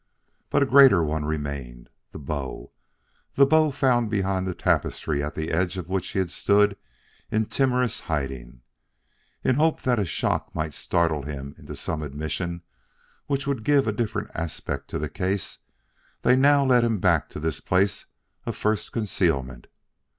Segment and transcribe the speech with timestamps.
[0.49, 1.91] But a greater one remained.
[2.11, 2.71] The bow!
[3.35, 6.75] the bow found behind the tapestry at the edge of which he had stood
[7.29, 8.61] in timorous hiding!
[9.43, 12.63] In the hope that a shock might startle him into some admission
[13.27, 15.59] which would give a different aspect to the case,
[16.23, 18.07] they now led him back to this place
[18.47, 19.67] of first concealment.